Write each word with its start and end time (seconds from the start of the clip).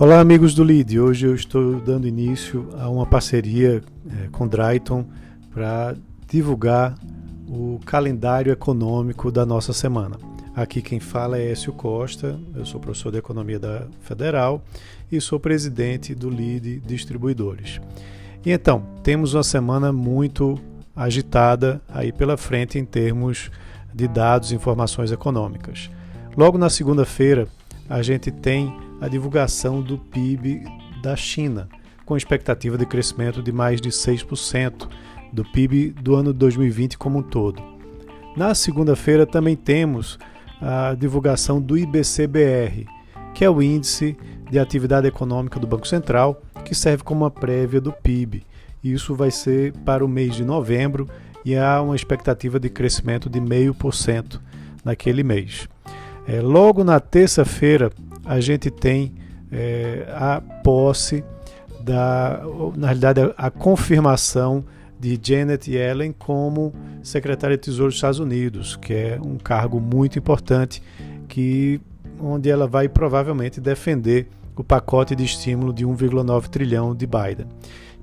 Olá, 0.00 0.18
amigos 0.18 0.54
do 0.54 0.64
LID. 0.64 0.98
Hoje 0.98 1.26
eu 1.26 1.34
estou 1.34 1.78
dando 1.78 2.08
início 2.08 2.70
a 2.78 2.88
uma 2.88 3.04
parceria 3.04 3.82
é, 4.08 4.28
com 4.32 4.48
Drayton 4.48 5.04
para 5.52 5.94
divulgar 6.26 6.94
o 7.46 7.78
calendário 7.84 8.50
econômico 8.50 9.30
da 9.30 9.44
nossa 9.44 9.74
semana. 9.74 10.16
Aqui 10.56 10.80
quem 10.80 10.98
fala 10.98 11.36
é 11.36 11.50
Écio 11.50 11.70
Costa, 11.74 12.40
eu 12.54 12.64
sou 12.64 12.80
professor 12.80 13.12
de 13.12 13.18
Economia 13.18 13.58
da 13.58 13.88
Federal 14.00 14.64
e 15.12 15.20
sou 15.20 15.38
presidente 15.38 16.14
do 16.14 16.30
LID 16.30 16.80
Distribuidores. 16.80 17.78
E 18.42 18.52
então, 18.52 18.82
temos 19.02 19.34
uma 19.34 19.44
semana 19.44 19.92
muito 19.92 20.58
agitada 20.96 21.78
aí 21.86 22.10
pela 22.10 22.38
frente 22.38 22.78
em 22.78 22.86
termos 22.86 23.50
de 23.94 24.08
dados 24.08 24.50
e 24.50 24.54
informações 24.54 25.12
econômicas. 25.12 25.90
Logo 26.34 26.56
na 26.56 26.70
segunda-feira, 26.70 27.46
a 27.86 28.00
gente 28.00 28.30
tem 28.30 28.74
a 29.00 29.08
divulgação 29.08 29.80
do 29.80 29.96
PIB 29.96 30.64
da 31.02 31.16
China, 31.16 31.68
com 32.04 32.16
expectativa 32.16 32.76
de 32.76 32.84
crescimento 32.84 33.42
de 33.42 33.50
mais 33.50 33.80
de 33.80 33.88
6% 33.88 34.88
do 35.32 35.44
PIB 35.44 35.90
do 35.90 36.14
ano 36.14 36.32
2020 36.32 36.98
como 36.98 37.20
um 37.20 37.22
todo. 37.22 37.62
Na 38.36 38.54
segunda-feira 38.54 39.26
também 39.26 39.56
temos 39.56 40.18
a 40.60 40.94
divulgação 40.94 41.60
do 41.60 41.78
IBCBR, 41.78 42.86
que 43.34 43.44
é 43.44 43.50
o 43.50 43.62
índice 43.62 44.16
de 44.50 44.58
atividade 44.58 45.06
econômica 45.06 45.58
do 45.58 45.66
Banco 45.66 45.86
Central, 45.86 46.42
que 46.64 46.74
serve 46.74 47.02
como 47.02 47.22
uma 47.22 47.30
prévia 47.30 47.80
do 47.80 47.92
PIB. 47.92 48.44
Isso 48.82 49.14
vai 49.14 49.30
ser 49.30 49.72
para 49.84 50.04
o 50.04 50.08
mês 50.08 50.34
de 50.34 50.44
novembro 50.44 51.08
e 51.44 51.56
há 51.56 51.80
uma 51.80 51.96
expectativa 51.96 52.60
de 52.60 52.68
crescimento 52.68 53.30
de 53.30 53.40
0,5% 53.40 54.40
naquele 54.84 55.22
mês. 55.22 55.68
É, 56.26 56.40
logo 56.40 56.84
na 56.84 57.00
terça-feira, 57.00 57.90
a 58.24 58.40
gente 58.40 58.70
tem 58.70 59.12
é, 59.50 60.06
a 60.10 60.40
posse 60.62 61.24
da, 61.82 62.42
na 62.76 62.88
realidade, 62.88 63.20
a, 63.36 63.50
confirmação 63.50 64.64
de 64.98 65.18
Janet 65.22 65.70
Yellen 65.70 66.12
como 66.12 66.74
secretária 67.02 67.56
de 67.56 67.62
Tesouro 67.62 67.88
dos 67.88 67.96
Estados 67.96 68.18
Unidos, 68.18 68.76
que 68.76 68.92
é 68.92 69.18
um 69.22 69.38
cargo 69.38 69.80
muito 69.80 70.18
importante 70.18 70.82
que 71.26 71.80
onde 72.20 72.50
ela 72.50 72.66
vai 72.66 72.88
provavelmente 72.88 73.60
defender 73.60 74.28
o 74.56 74.62
pacote 74.62 75.16
de 75.16 75.24
estímulo 75.24 75.72
de 75.72 75.86
1,9 75.86 76.48
trilhão 76.48 76.94
de 76.94 77.06
Biden. 77.06 77.46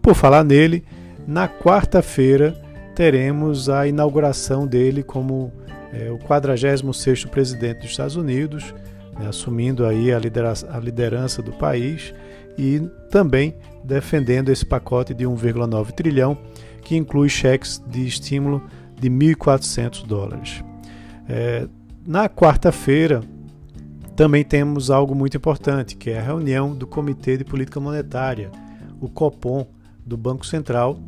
Por 0.00 0.14
falar 0.14 0.42
nele, 0.42 0.82
na 1.26 1.46
quarta-feira 1.46 2.56
teremos 2.94 3.68
a 3.68 3.86
inauguração 3.86 4.66
dele 4.66 5.02
como 5.02 5.52
é, 5.92 6.10
o 6.10 6.18
46º 6.18 7.28
presidente 7.28 7.80
dos 7.80 7.90
Estados 7.90 8.16
Unidos, 8.16 8.74
né, 9.18 9.28
assumindo 9.28 9.84
aí 9.86 10.12
a 10.12 10.18
liderança, 10.18 10.68
a 10.70 10.78
liderança 10.78 11.42
do 11.42 11.52
país 11.52 12.12
e 12.58 12.80
também 13.10 13.54
defendendo 13.84 14.48
esse 14.48 14.64
pacote 14.64 15.14
de 15.14 15.24
1,9 15.24 15.92
trilhão, 15.92 16.36
que 16.82 16.96
inclui 16.96 17.28
cheques 17.28 17.82
de 17.86 18.06
estímulo 18.06 18.62
de 18.98 19.10
1.400 19.10 20.06
dólares. 20.06 20.64
É, 21.28 21.68
na 22.06 22.28
quarta-feira, 22.28 23.22
também 24.14 24.44
temos 24.44 24.90
algo 24.90 25.14
muito 25.14 25.36
importante, 25.36 25.96
que 25.96 26.10
é 26.10 26.18
a 26.18 26.22
reunião 26.22 26.74
do 26.74 26.86
Comitê 26.86 27.36
de 27.36 27.44
Política 27.44 27.78
Monetária, 27.78 28.50
o 29.00 29.08
COPOM, 29.08 29.66
do 30.04 30.16
Banco 30.16 30.46
Central, 30.46 30.98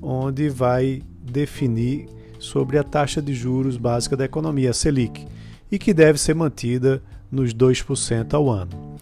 onde 0.00 0.48
vai 0.48 1.02
definir 1.20 2.08
sobre 2.38 2.78
a 2.78 2.82
taxa 2.82 3.20
de 3.20 3.34
juros 3.34 3.76
básica 3.76 4.16
da 4.16 4.24
economia, 4.24 4.70
a 4.70 4.74
Selic, 4.74 5.26
e 5.70 5.78
que 5.78 5.92
deve 5.92 6.18
ser 6.18 6.34
mantida 6.34 7.02
nos 7.30 7.54
2% 7.54 8.34
ao 8.34 8.50
ano. 8.50 8.96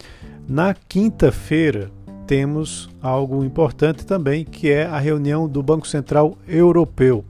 Na 0.48 0.74
quinta-feira, 0.74 1.90
temos 2.26 2.88
algo 3.02 3.44
importante 3.44 4.06
também, 4.06 4.44
que 4.44 4.70
é 4.70 4.86
a 4.86 4.98
reunião 4.98 5.48
do 5.48 5.62
Banco 5.62 5.86
Central 5.86 6.36
Europeu, 6.48 7.24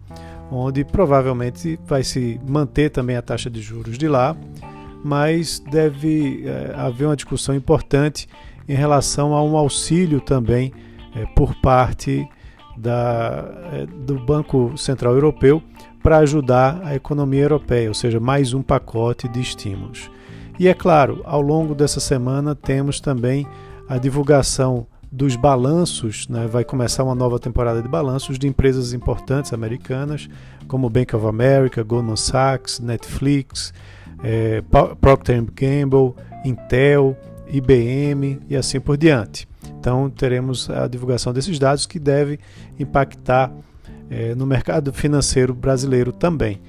onde 0.50 0.84
provavelmente 0.84 1.78
vai 1.86 2.04
se 2.04 2.40
manter 2.46 2.90
também 2.90 3.16
a 3.16 3.22
taxa 3.22 3.50
de 3.50 3.60
juros 3.60 3.98
de 3.98 4.08
lá, 4.08 4.36
mas 5.04 5.58
deve 5.58 6.44
é, 6.46 6.74
haver 6.76 7.06
uma 7.06 7.16
discussão 7.16 7.54
importante 7.54 8.28
em 8.68 8.74
relação 8.74 9.34
a 9.34 9.42
um 9.42 9.56
auxílio 9.56 10.20
também 10.20 10.72
é, 11.14 11.26
por 11.34 11.54
parte 11.56 12.26
da, 12.76 13.44
é, 13.72 13.86
do 13.86 14.18
Banco 14.18 14.76
Central 14.76 15.14
Europeu 15.14 15.62
para 16.02 16.18
ajudar 16.18 16.80
a 16.84 16.94
economia 16.94 17.42
europeia, 17.42 17.88
ou 17.88 17.94
seja, 17.94 18.20
mais 18.20 18.52
um 18.52 18.62
pacote 18.62 19.28
de 19.28 19.40
estímulos. 19.40 20.10
E 20.58 20.68
é 20.68 20.74
claro, 20.74 21.20
ao 21.24 21.40
longo 21.40 21.74
dessa 21.74 21.98
semana 21.98 22.54
temos 22.54 23.00
também 23.00 23.46
a 23.88 23.98
divulgação 23.98 24.86
dos 25.10 25.36
balanços, 25.36 26.28
né? 26.28 26.46
vai 26.46 26.64
começar 26.64 27.04
uma 27.04 27.14
nova 27.14 27.38
temporada 27.38 27.80
de 27.80 27.88
balanços 27.88 28.38
de 28.38 28.48
empresas 28.48 28.92
importantes 28.92 29.52
americanas, 29.52 30.28
como 30.66 30.90
Bank 30.90 31.14
of 31.14 31.26
America, 31.26 31.82
Goldman 31.82 32.16
Sachs, 32.16 32.80
Netflix, 32.80 33.72
é, 34.22 34.62
Procter 35.00 35.42
Gamble, 35.42 36.14
Intel, 36.44 37.16
IBM 37.48 38.40
e 38.48 38.56
assim 38.56 38.80
por 38.80 38.96
diante. 38.96 39.46
Então 39.78 40.08
teremos 40.10 40.70
a 40.70 40.88
divulgação 40.88 41.32
desses 41.32 41.58
dados 41.58 41.86
que 41.86 41.98
deve 41.98 42.40
impactar 42.78 43.52
é, 44.10 44.34
no 44.34 44.46
mercado 44.46 44.92
financeiro 44.92 45.54
brasileiro 45.54 46.12
também. 46.12 46.60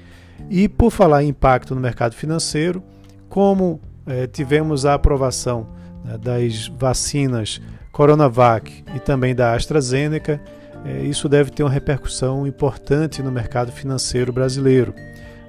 E 0.50 0.68
por 0.68 0.90
falar 0.90 1.24
em 1.24 1.28
impacto 1.28 1.74
no 1.74 1.80
mercado 1.80 2.14
financeiro, 2.14 2.82
como 3.28 3.80
é, 4.06 4.26
tivemos 4.26 4.86
a 4.86 4.94
aprovação 4.94 5.66
né, 6.04 6.16
das 6.18 6.68
vacinas 6.68 7.60
Coronavac 7.92 8.84
e 8.94 9.00
também 9.00 9.34
da 9.34 9.54
AstraZeneca, 9.54 10.40
é, 10.84 11.02
isso 11.02 11.28
deve 11.28 11.50
ter 11.50 11.62
uma 11.62 11.70
repercussão 11.70 12.46
importante 12.46 13.22
no 13.22 13.32
mercado 13.32 13.72
financeiro 13.72 14.32
brasileiro, 14.32 14.94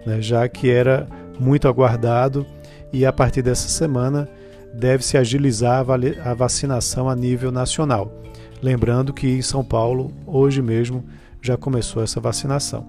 né, 0.05 0.21
já 0.21 0.47
que 0.47 0.69
era 0.69 1.07
muito 1.39 1.67
aguardado 1.67 2.45
e 2.91 3.05
a 3.05 3.13
partir 3.13 3.41
dessa 3.41 3.67
semana 3.67 4.27
deve-se 4.73 5.17
agilizar 5.17 5.85
a 6.23 6.33
vacinação 6.33 7.09
a 7.09 7.15
nível 7.15 7.51
nacional. 7.51 8.11
Lembrando 8.61 9.13
que 9.13 9.27
em 9.27 9.41
São 9.41 9.63
Paulo, 9.63 10.11
hoje 10.25 10.61
mesmo, 10.61 11.03
já 11.41 11.57
começou 11.57 12.03
essa 12.03 12.19
vacinação. 12.19 12.85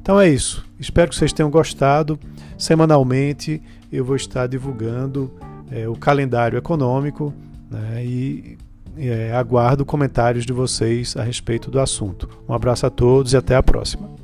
Então 0.00 0.20
é 0.20 0.28
isso. 0.28 0.64
Espero 0.78 1.10
que 1.10 1.16
vocês 1.16 1.32
tenham 1.32 1.50
gostado. 1.50 2.18
Semanalmente 2.56 3.62
eu 3.92 4.04
vou 4.04 4.16
estar 4.16 4.46
divulgando 4.46 5.30
é, 5.70 5.88
o 5.88 5.94
calendário 5.94 6.58
econômico 6.58 7.32
né, 7.70 8.04
e 8.04 8.58
é, 8.96 9.32
aguardo 9.32 9.84
comentários 9.84 10.44
de 10.44 10.52
vocês 10.52 11.16
a 11.16 11.22
respeito 11.22 11.70
do 11.70 11.80
assunto. 11.80 12.28
Um 12.48 12.54
abraço 12.54 12.86
a 12.86 12.90
todos 12.90 13.32
e 13.32 13.36
até 13.36 13.54
a 13.54 13.62
próxima. 13.62 14.19